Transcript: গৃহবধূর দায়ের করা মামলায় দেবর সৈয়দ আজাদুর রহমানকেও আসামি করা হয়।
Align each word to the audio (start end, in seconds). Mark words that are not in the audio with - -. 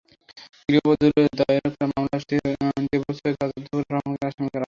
গৃহবধূর 0.65 1.11
দায়ের 1.39 1.65
করা 1.71 1.85
মামলায় 1.91 2.23
দেবর 2.87 3.13
সৈয়দ 3.17 3.37
আজাদুর 3.43 3.83
রহমানকেও 3.85 4.27
আসামি 4.27 4.45
করা 4.45 4.47
হয়। 4.47 4.59